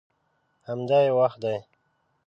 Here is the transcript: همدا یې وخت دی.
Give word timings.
همدا 0.67 0.99
یې 1.05 1.11
وخت 1.19 1.39
دی. 1.43 1.57